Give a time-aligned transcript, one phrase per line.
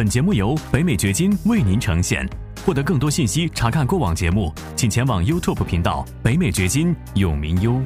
[0.00, 2.26] 本节目由北美掘金为您呈现。
[2.64, 7.78] 获得更多信息，查看过往节目，请前往 YouTube 频道“北美掘金”永明优。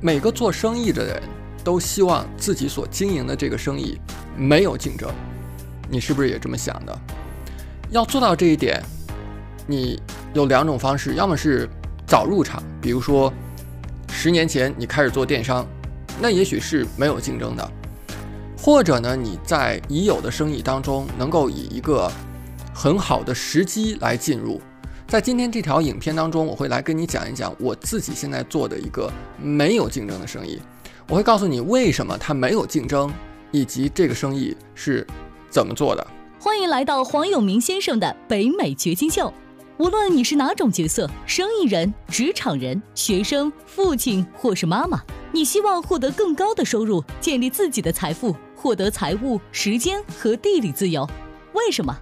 [0.00, 1.22] 每个做生意的人
[1.62, 4.00] 都希望自己所经营的这个生意
[4.34, 5.10] 没有竞争，
[5.90, 6.98] 你是不是也这么想的？
[7.90, 8.82] 要做到这一点，
[9.66, 10.00] 你
[10.32, 11.68] 有两种方式：要么是
[12.06, 13.30] 早入场，比如说
[14.08, 15.66] 十年前你开始做电商，
[16.18, 17.62] 那也许是没有竞争的；
[18.64, 22.08] 或者呢，你在已有的生意当中能够以一个
[22.72, 24.60] 很好的时机来进入。
[25.08, 29.12] 在今天这条影片当中，我会来跟你讲一讲我自己现在做的一个
[29.42, 30.62] 没有竞争的生意。
[31.08, 33.12] 我会告诉你为什么它没有竞争，
[33.50, 35.04] 以及这个生意是
[35.50, 36.06] 怎么做的。
[36.38, 39.34] 欢迎来到黄永明先生的北美掘金秀。
[39.78, 51.04] 无论你是哪种角色，生意人、职场人、学生、父亲或是妈妈，你希望获得更高的收入，建立自己的财富，获得财务、时间和地理自由。
[51.52, 51.92] 为什么？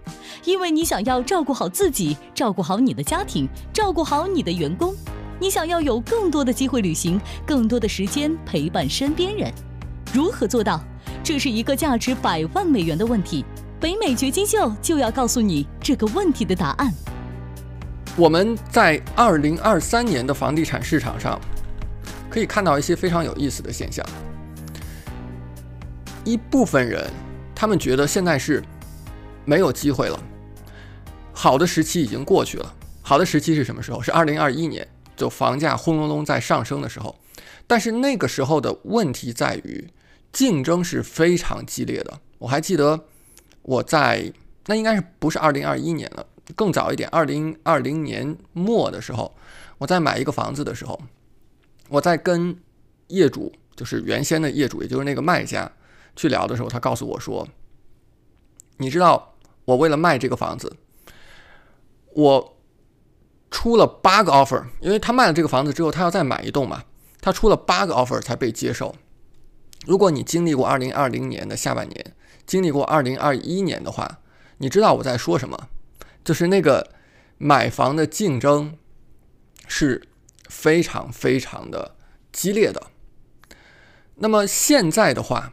[0.44, 4.94] 因为你想要照顾好自己，照顾好你的家庭，照顾好你的员工。
[5.40, 9.50] 你想要有更多的机会旅行，更多的时间陪伴身边人。
[10.12, 10.84] 如何做到？
[11.24, 13.42] 这是一个价值百万美元的问题。
[13.80, 16.92] 北美掘金秀就要告诉你这个问题的答案。
[18.16, 21.40] 我们在二零二三年的房地产市场上，
[22.28, 24.04] 可以看到一些非常有意思的现象。
[26.24, 27.10] 一部分人，
[27.54, 28.62] 他们觉得现在是。
[29.46, 30.22] 没有机会了，
[31.32, 32.74] 好的时期已经过去了。
[33.02, 34.00] 好的时期是什么时候？
[34.00, 37.18] 是二零二一年，就房价轰隆隆在上升的时候。
[37.66, 39.88] 但是那个时候的问题在于，
[40.30, 42.20] 竞争是非常激烈的。
[42.38, 43.06] 我还记得
[43.62, 44.32] 我在
[44.66, 46.24] 那应该是不是二零二一年了，
[46.54, 49.34] 更早一点，二零二零年末的时候，
[49.78, 51.00] 我在买一个房子的时候，
[51.88, 52.56] 我在跟
[53.08, 55.68] 业主，就是原先的业主，也就是那个卖家
[56.20, 57.48] 去聊的时候，他告诉我说。
[58.76, 60.76] 你知道，我为了卖这个房子，
[62.14, 62.56] 我
[63.50, 66.84] 出了八个 offer，因为他卖了这个房子之后，他要再买一栋嘛，
[67.20, 68.94] 他出了八个 offer 才被接受。
[69.86, 74.20] 如果你经历过二零二零年的下半年，经历过二零二一年的话，
[74.58, 75.68] 你知道我在说什么，
[76.24, 76.92] 就是那个
[77.38, 78.76] 买房的竞争
[79.66, 80.08] 是
[80.48, 81.96] 非常非常的
[82.32, 82.86] 激烈的。
[84.16, 85.52] 那么现在的话。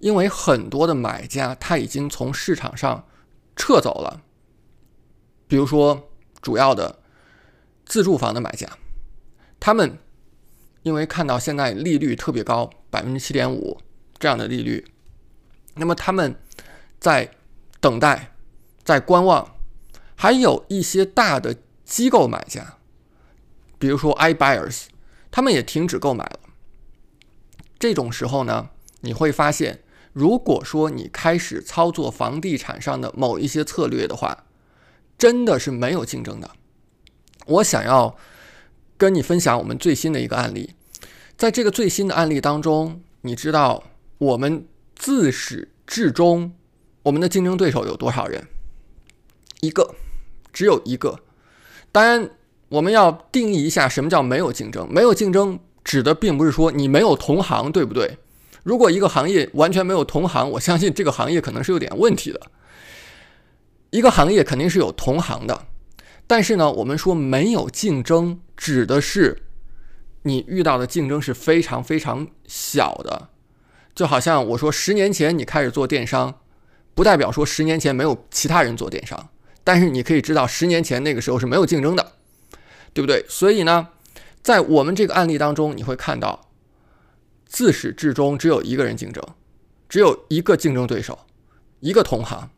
[0.00, 3.04] 因为很多的买家他已经从市场上
[3.56, 4.22] 撤走了，
[5.48, 6.10] 比如说
[6.40, 7.00] 主要的
[7.84, 8.78] 自住房的买家，
[9.58, 9.98] 他们
[10.84, 13.80] 因为看到现在利率特别高，百分之七点五
[14.20, 14.86] 这样的利率，
[15.74, 16.40] 那么他们
[17.00, 17.32] 在
[17.80, 18.36] 等待，
[18.84, 19.56] 在观望，
[20.14, 22.78] 还有一些大的机构买家，
[23.80, 24.84] 比如说 iBuyers，
[25.32, 26.40] 他们也停止购买了。
[27.80, 28.70] 这种时候呢，
[29.00, 29.82] 你会发现。
[30.12, 34.44] 如果说你开始操作房地产上的某一些策略的话，
[35.16, 36.50] 真的是没有竞争的。
[37.46, 38.16] 我想要
[38.96, 40.74] 跟你分享我们最新的一个案例，
[41.36, 43.84] 在这个最新的案例当中，你知道
[44.18, 46.52] 我们自始至终
[47.04, 48.46] 我们的竞争对手有多少人？
[49.60, 49.94] 一个，
[50.52, 51.20] 只有一个。
[51.90, 52.30] 当然，
[52.68, 54.86] 我们要定义一下什么叫没有竞争。
[54.92, 58.18] 没有竞争指的并不是说你没有同行，对不对？
[58.68, 62.38] 如果一个行业完全没有同行，我相信这个行业可能是有点问题的。
[63.88, 65.64] 一个行业肯定是有同行的，
[66.26, 69.44] 但是呢，我们说没有竞争，指的是
[70.24, 73.30] 你遇到的竞争是非常非常小的。
[73.94, 76.38] 就好像我说，十年前你开始做电商，
[76.94, 79.30] 不代表说十年前没有其他人做电商，
[79.64, 82.12] 但是你可以知道，十年前那个时候是没有竞争的，
[82.92, 83.24] 对不对？
[83.30, 83.88] 所以呢，
[84.42, 86.47] 在我们这个案例当中，你会看到。
[87.48, 89.24] 自始至终只有一个人竞争，
[89.88, 91.18] 只有一个竞争对手，
[91.80, 92.50] 一个同行，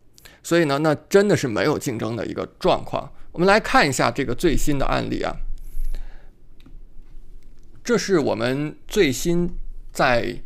[0.42, 3.12] 所以呢，那真的是没有竞争的一个状况。
[3.32, 5.36] 我们来看一下这个最新的案例啊，
[7.84, 9.50] 这是我们最新
[9.92, 10.42] 在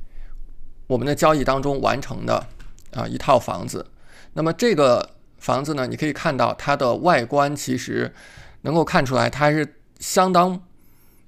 [0.86, 2.46] 我们的交易当中完成的
[2.92, 3.86] 啊一套房子。
[4.34, 8.12] 那么这个房子呢，你可以看到它的外观其实
[8.60, 10.62] 能够看出来，它是相当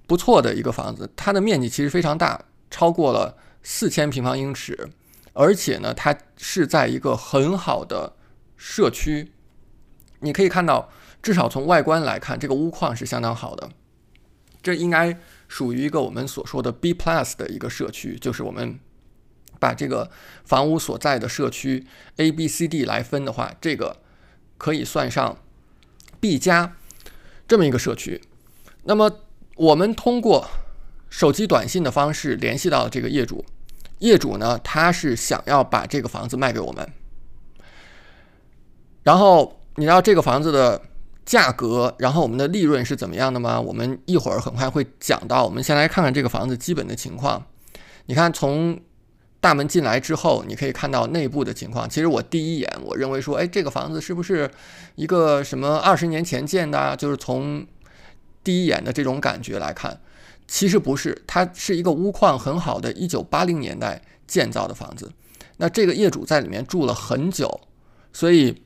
[0.07, 2.45] 不错的一个房子，它的面积其实非常大。
[2.71, 4.91] 超过了四千平方英尺，
[5.33, 8.15] 而且呢，它是在一个很好的
[8.57, 9.33] 社区。
[10.21, 10.91] 你可以看到，
[11.23, 13.71] 至少从外观来看，这个屋况是相当好的。
[14.63, 18.81] 这应该属于一个我们所说的 B plus 的一个社区，就是我们
[19.61, 20.11] 把这个
[20.45, 21.87] 房屋所在的社区
[22.17, 23.99] A、B、C、D 来分的话，这个
[24.59, 25.39] 可以算上
[26.19, 26.77] B 加
[27.47, 28.23] 这么一个社区。
[28.85, 29.21] 那么
[29.57, 30.49] 我们通过。
[31.09, 33.45] 手机短信的方式联系到这个业主，
[33.99, 36.89] 业主呢，他是想要把这个房子卖给我们。
[39.03, 40.83] 然后你知道这个房子的
[41.25, 43.61] 价格，然后我们的利润是怎么样的吗？
[43.61, 45.45] 我们一会儿很快会讲到。
[45.45, 47.47] 我们先来看看这个房子基本的情况。
[48.07, 48.81] 你看，从
[49.41, 51.89] 大门进来之后，你可以看到内部的情况。
[51.89, 54.51] 其实我第一眼我认为说，哎，这个房子是不是
[54.97, 56.97] 一个什么二十年前建的？
[56.97, 57.65] 就是从
[58.43, 60.01] 第一眼的这种感觉来看，
[60.49, 65.13] 其实不是，它是一个屋况很好的一九八零年代建造的房子。
[65.59, 67.61] 那这个业主在里面住了很久，
[68.13, 68.63] 所以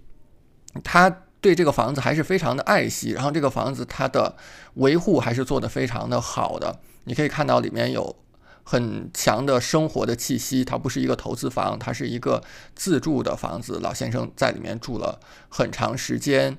[0.83, 1.09] 他
[1.41, 3.11] 对这个房子还是非常的爱惜。
[3.11, 4.37] 然后这个房子它的
[4.75, 6.81] 维护还是做得非常的好的。
[7.05, 8.17] 你可以看到里面有
[8.63, 12.43] 很强的生活的气息，它不是一个投资房，它是一个
[12.75, 13.79] 自住的房子。
[13.81, 15.19] 老先生在里面住了
[15.49, 16.59] 很长时间，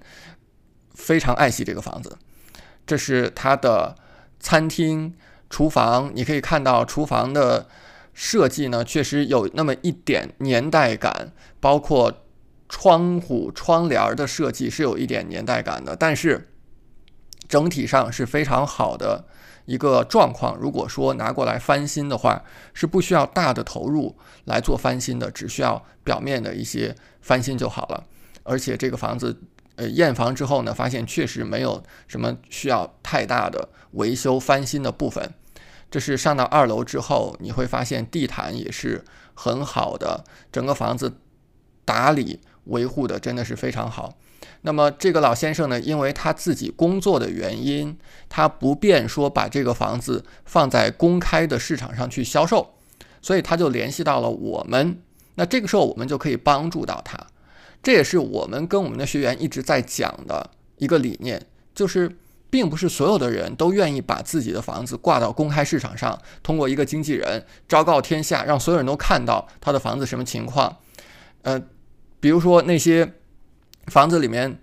[0.95, 2.17] 非常爱惜这个房子。
[2.87, 3.95] 这是他的
[4.41, 5.13] 餐厅、
[5.49, 7.67] 厨房，你可以看到厨房的。
[8.13, 12.25] 设计呢，确实有那么一点年代感，包括
[12.67, 16.51] 窗户、窗帘的设计是有一点年代感的，但是
[17.47, 19.23] 整体上是非常好的
[19.65, 20.57] 一个状况。
[20.59, 28.03] 如果说拿过来翻新的话，是不需要大的投入来做翻新的，只需要表面的一些翻新就好了。
[28.43, 29.41] 而且这个房子，
[29.75, 35.33] 呃，验房之后呢，发现确实没有什么需要太大的维修翻新的部分。
[35.89, 39.03] 这是上到二楼之后，你会发现地毯也是
[39.33, 41.17] 很好的，整个房子
[41.83, 44.17] 打理维护的真的是非常好。
[44.61, 47.97] 那么这个老先生呢，因为他自己工作的原因，
[48.29, 52.75] 他不便说把这个房子放在公开的市场上去销售，
[53.21, 55.01] 所以他就联系到了我们。
[55.35, 57.17] 那这个时候我们就可以帮助到他，
[57.81, 61.41] 这也是我们跟我们的学员一直在讲的一个理念，
[61.73, 62.17] 就是。
[62.51, 70.79] 并不是所有的人都愿意把自己的房子挂到公开市场上，通过一个经纪人昭告天下，让所有人都看到他的房子什么情况。
[71.43, 71.57] 呃，
[72.19, 73.13] 比如说那些
[73.87, 74.59] 房子里面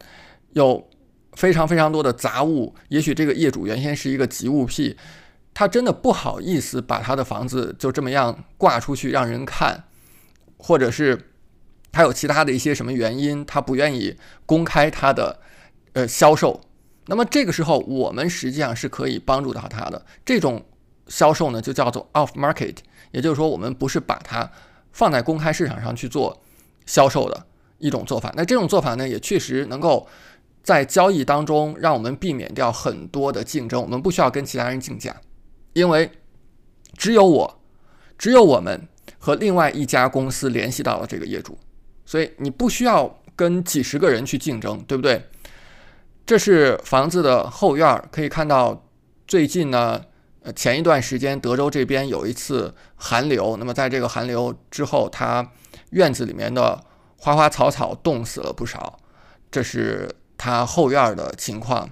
[0.52, 0.86] 有
[1.32, 4.94] 非常非常多的杂物，也许这个业主原先是一个极物癖，
[5.54, 9.84] 他真的不好意思把他的房子就这么样挂出去让人看，
[10.58, 11.30] 或者是
[11.90, 15.40] 他有其他的一些什么原因，他不愿意公开他的
[15.92, 16.60] 呃销售。
[17.06, 20.04] 那么这个时候，我们实际上是可以帮助到他的。
[20.24, 20.64] 这种
[21.06, 22.76] 销售呢，就叫做 off market，
[23.12, 24.50] 也就是说，我们不是把它
[24.92, 26.38] 放在公开市场上去做
[26.84, 27.46] 销售的
[27.78, 28.30] 一种做法。
[28.36, 30.06] 那这种做法呢，也确实能够
[30.62, 33.80] 在交易当中让我们避免掉很多的竞争。
[33.80, 35.16] 我们不需要跟其他人竞价，
[35.72, 36.10] 因为
[36.98, 37.60] 只有我，
[38.18, 38.86] 只有我们
[39.18, 41.58] 和另外一家公司联系到了这个业主，
[42.08, 45.22] 所以你不需要跟几十个人去竞争，对不对？
[46.24, 48.82] 这是房子的后院儿，可以看到
[49.26, 50.00] 最近呢，
[50.40, 55.46] 呃，前一段时间德州这边有一次寒流，那么在这个寒流之后，它
[55.90, 56.82] 院子里面的
[57.18, 58.98] 花花草草冻死了不少。
[59.50, 61.90] 这是它后院儿的情况，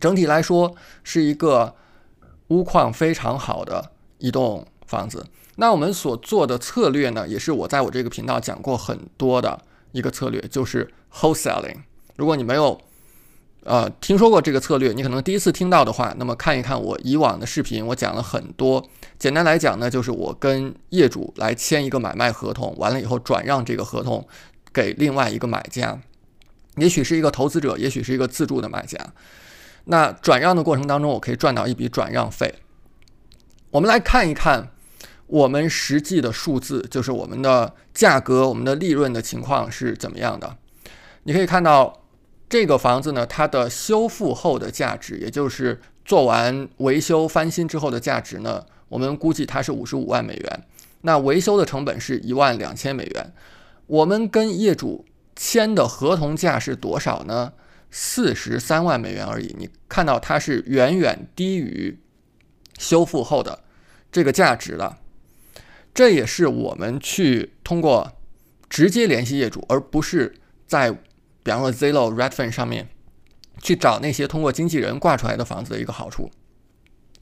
[0.00, 0.74] 整体来说
[1.04, 1.76] 是一个
[2.48, 5.24] 屋况非常好的一栋房子。
[5.56, 9.60] 那我们所做的策略呢，也是我在我这个频道讲过很多的
[9.92, 11.76] 一个策略，就是 wholesaling。
[12.16, 12.80] 如果你没有
[13.64, 18.84] 呃，听说过这个策略，你可能第一次听到的话，那么看一看我以往的视频，我讲了很多。
[19.18, 24.26] 简单来讲呢，就是我跟业主来签一个买卖合同，完了以后转让这个合同
[24.72, 26.00] 给另外一个买家，
[26.76, 28.98] 也许是一个投资者，也许是一个自住的买家。
[29.84, 32.54] 那转让的过程当中，我可以赚到一笔转让费。
[33.70, 34.72] 我们来看一看
[35.32, 40.56] 我们实际的数字，就是我们的价格、我们的利润的情况是怎么样的。
[41.24, 41.98] 你可以看到。
[42.52, 50.62] 这个房子呢，它的修复后的价值，也就是做完维修翻新之后的价值呢，我们估计它是五十五万美元。
[51.00, 53.32] 那维修的成本是一万两千美元。
[53.86, 57.54] 我们跟业主签的合同价是多少呢？
[57.90, 59.56] 四十三万美元而已。
[59.58, 61.98] 你看到它是远远低于
[62.78, 63.60] 修复后的
[64.12, 64.98] 这个价值的。
[65.94, 68.12] 这也是我们去通过
[68.68, 70.34] 直接联系业主，而不是
[70.66, 70.96] 在。
[71.44, 72.88] 比方说 Zillow、Redfin 上面
[73.60, 76.30] 去找那些通过经纪人挂出来的房子的一个好处，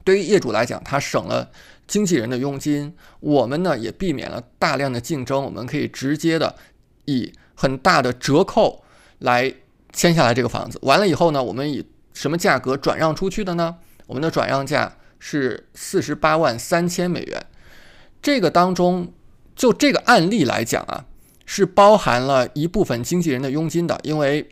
[0.03, 1.49] 对于业主来讲，他省了
[1.87, 6.55] 经纪人的佣金，我们呢也避免了大量的竞争，我们可以直接的
[7.05, 8.83] 以很大的折扣
[9.17, 9.51] 来
[9.91, 10.77] 签下来这个房子。
[10.83, 13.77] 完了以后呢，我们以什么价格转让出去的呢？
[14.05, 17.43] 我们的转让价是四十八万三千美元。
[18.21, 19.13] 这个当中，
[19.55, 21.05] 就这个案例来讲啊。
[21.43, 24.47] 是包含了一部分经纪人的佣金的，因为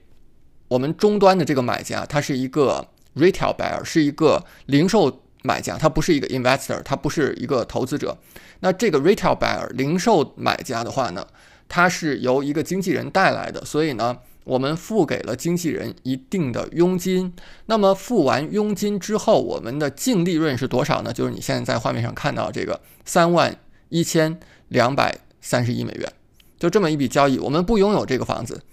[0.67, 2.85] 我们终端的这个买家，他是一个
[3.15, 8.17] retail buyer，是一个零售买家，他不是一个 investor，他不是一个投资者。
[8.59, 11.25] 那这个 retail buyer 零售买家的话呢，
[11.69, 14.17] 他是由一个经纪人带来的，所以呢，
[14.49, 17.31] 我们付给了经纪人一定的佣金。
[17.67, 21.13] 那么付完佣金之后，我们的净利润是多少呢？
[21.13, 23.55] 就是你现在在画面上看到这个三万
[23.89, 24.39] 一千
[24.69, 26.11] 两百三十一美元，
[26.57, 27.37] 就这么一笔交易。
[27.37, 28.63] 我们不拥有这个房子，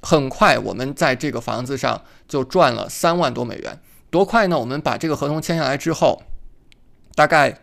[0.00, 3.80] 很快我们在这个房子上就赚了三万多美元。
[4.10, 4.56] 多快呢？
[4.56, 6.22] 我们把这个合同签下来之后，
[7.16, 7.62] 大概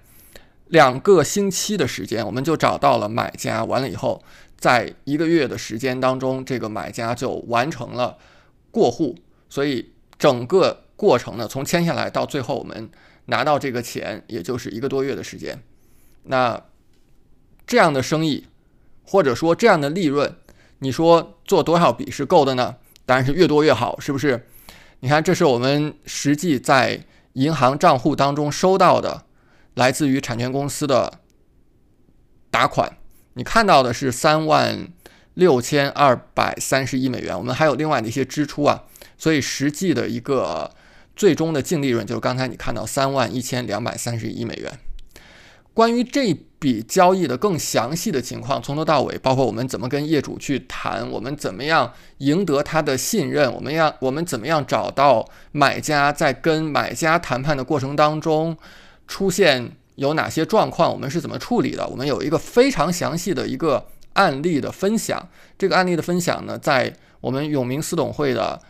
[0.67, 3.63] 两个星期的时间，我们就找到了买家。
[3.63, 4.21] 完了以后。
[4.63, 8.17] 在一个月的时间当中，这个买家就完成了
[8.71, 9.13] 过户，
[9.49, 12.89] 所以整个过程呢，从签下来到最后我们
[13.25, 15.61] 拿到这个钱，也就是一个多月的时间。
[16.23, 16.63] 那
[17.67, 18.47] 这样的生意，
[19.03, 20.33] 或者说这样的利润，
[20.79, 22.77] 你说做多少笔是够的呢？
[23.05, 24.47] 当然是越多越好，是不是？
[25.01, 29.25] 你看，这是我们实际在银行账户当中收到的，
[29.73, 31.19] 来自于产权公司的
[32.49, 32.97] 打款。
[33.35, 34.87] 你看到的是三万
[35.33, 38.83] 六千二百三十一美元，我们还有另外的一些支出啊，
[39.17, 40.69] 所以实际的一个
[41.15, 44.71] 最终的净利润就是刚才你看到三万一千两百三十一美元。
[45.73, 58.55] 关于这笔交易的更详细的情况，从头到尾，包括我们怎么跟业主去谈，我们怎么样赢得他的信任，我们要我们怎么样找到买家，在跟买家谈判的过程当中
[59.07, 59.71] 出现。
[59.95, 61.87] 有哪些状况，我们是怎么处理的？
[61.87, 65.29] 我们有一个非常详细的一个案例的分享。
[65.57, 68.61] 这个案例的分享呢，在我们永明私董会的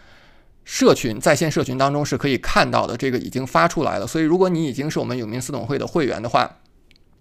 [0.66, 2.96] 社群在线社群当中是可以看到的。
[2.98, 6.60] 这个已经发出来了，所以如果你已经是我们永明私董会的会员的话，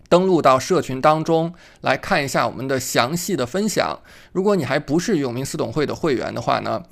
[0.08, 4.00] 登录到社群当中来看一下我们的详细的分享。
[4.32, 6.82] 如果你还不是永明私董会的会员的话呢，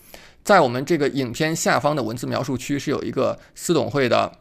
[0.42, 4.32] 在我们这个影片下方的文字描述区是有一个私董会的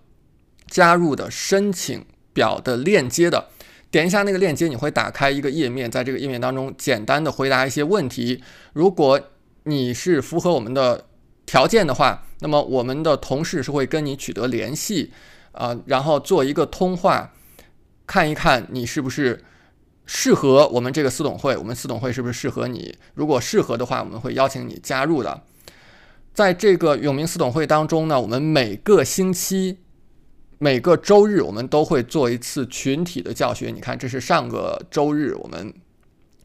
[0.68, 2.06] 加入的申请。
[2.40, 3.50] 表的链接的，
[3.92, 8.42] 点一下那个链接，你会打开一个页面，在这个页面当中简单的回答一些问题。
[8.72, 9.20] 如果
[9.64, 11.08] 你是符合我们的
[11.46, 15.12] 条件的话，那么我们的同事是会跟你取得联系，
[15.52, 17.34] 啊，然后做一个通话，
[18.08, 19.44] 看一看你是不是
[20.06, 22.96] 适合我们这个私董会，我们私董会是不是适合你？
[23.16, 25.42] 如果适合的话，我们会邀请你加入的。
[26.34, 29.80] 在这个永明私董会当中呢，我们每个星期。
[30.62, 33.72] 每个周日我们都会做一次群体的教学。
[33.72, 35.74] 你看，这是上个周日我们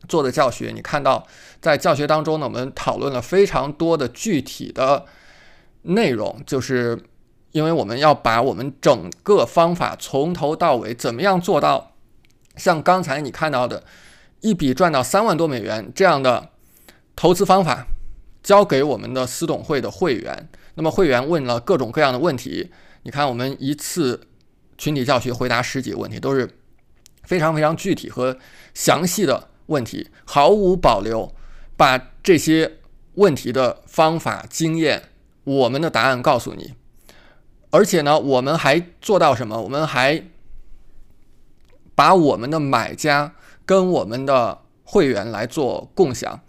[0.08, 0.70] 做的教学。
[0.72, 1.26] 你看到，
[1.60, 5.04] 在教学当中呢，我们讨论了非常多的具体的
[5.82, 7.02] 内容，就是
[7.50, 11.90] 因为我们要把我们整个方法从头到尾怎么样做到
[12.56, 13.82] 像刚才你看到的
[14.42, 16.50] 一笔赚到三万多美元这样的
[17.16, 17.88] 投资方法，
[18.44, 20.48] 交给我们的私董会的会员。
[20.76, 22.70] 那么会员问了各种各样的问题。
[23.04, 24.28] 你看，我们一次
[24.78, 26.48] 群体教学回答十几个问题，都是
[27.22, 28.38] 非常非常具体和
[28.72, 31.34] 详细的问题，毫无保留
[31.76, 32.78] 把这些
[33.16, 35.10] 问题的方法、经验、
[35.44, 36.72] 我们的答案告诉你。
[37.68, 39.60] 而且呢，我们还做到什么？
[39.60, 40.24] 我们还
[41.94, 43.34] 把我们的买家
[43.66, 46.40] 跟我们的会员来做共享，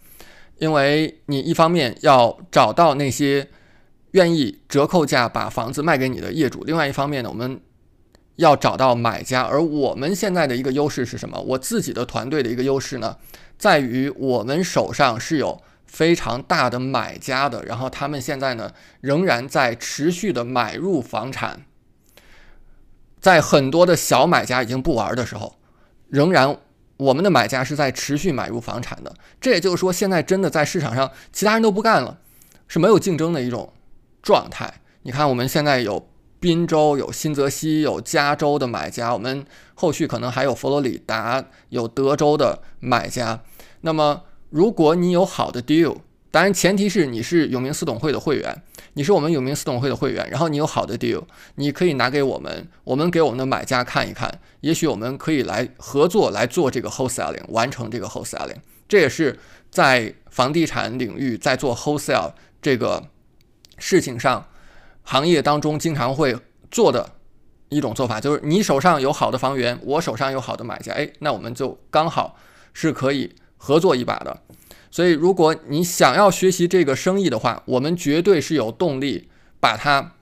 [0.60, 3.50] 因为你一方面要找到那些。
[4.16, 6.64] 愿意折扣价把房子卖给你的业主。
[6.64, 7.60] 另外一方面呢，我们
[8.38, 9.42] 要找到买家。
[9.42, 11.38] 而我们现在的一个优势是什么？
[11.42, 13.18] 我自己的团队的一个优势呢，
[13.58, 17.66] 在于我们手上是有非常大的买家的。
[17.66, 21.66] 然后他们现在呢，仍然在持续的买入房产。
[23.20, 25.58] 在很多的小买家已经不玩的时候，
[26.08, 26.58] 仍然
[26.96, 29.14] 我们的买家是在持续买入房产的。
[29.42, 32.20] 这也就是说，现在真的在市场上，其他人都不干了，
[32.70, 33.74] 是没有竞争的一种。
[34.26, 43.44] 状态，你看，我们现在有宾州、有新泽西、有加州的买家，我们后续可能还有佛罗里达、有德州的买家。
[43.82, 45.98] 那么，如果你有好的 deal，
[46.32, 48.64] 当然前提是你是永明私董会的会员，
[48.94, 51.22] 你是我们永明私董会的会员，然后你有好的 deal，
[51.58, 58.58] 你可以拿给我们，我们给我们的买家看一看，也许我们可以来合作来做这个 wholesaling，完成这个 wholesaling。
[58.90, 59.38] 这也是
[59.70, 63.10] 在房地产领域在做 wholesale 这个。
[63.78, 64.48] 事情上，
[65.04, 66.36] 行业当中经常会
[66.72, 67.12] 做的
[67.70, 72.38] 一种做法，就是你手上有好的房源，我手上有好的买家，哎，那我们就刚好
[72.74, 74.42] 是可以合作一把的。
[74.92, 79.30] 所以，如果你想要学习这个生意的话，我们绝对是有动力
[79.60, 80.14] 把它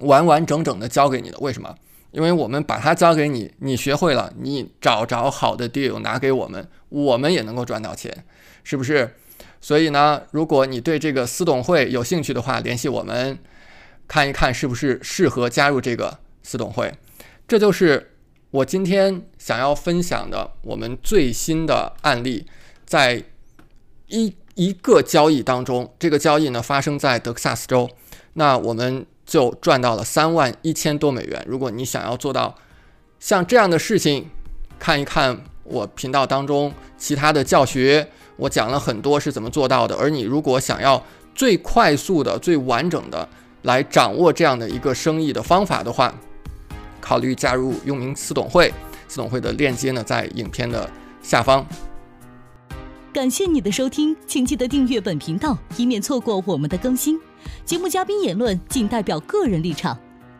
[0.00, 1.38] 完完整整的教给你的。
[1.38, 1.74] 为什么？
[2.10, 8.24] 因为我们把它教给你，你学会了，你找着好的 deal 拿给我们，我们也能够赚到钱，
[8.62, 9.16] 是不是？
[9.62, 13.38] 所以呢，如果你对这个私董会有兴趣的话，联系我们，
[14.08, 16.92] 看一看是不是适合加入这个私董会。
[17.46, 18.14] 这就是
[18.50, 22.44] 我今天想要分享的我们最新的案例，
[22.84, 23.22] 在
[24.08, 27.88] 一一个交易当中，这个交易呢发生在德克萨斯州，
[28.34, 31.42] 那我们就赚到了三万一千多美元。
[31.46, 32.56] 如果你想要做到
[33.20, 34.28] 像这样的事情，
[34.78, 38.10] 看一看我频道当中其他的教学，
[38.42, 39.94] 我讲了很多是怎么做到的。
[39.96, 41.00] 而你如果想要
[41.32, 43.28] 最快速的、最完整的
[43.62, 46.12] 来掌握这样的一个生意的方法的话，
[47.00, 48.72] 考虑加入用明私董会。
[49.06, 50.90] 私董会的链接呢，在影片的
[51.22, 51.64] 下方。
[53.12, 57.20] 感谢你的收听，请记得订阅本频道，以免错过我们的更新。
[57.64, 59.96] 节目嘉宾言论仅代表个人立场。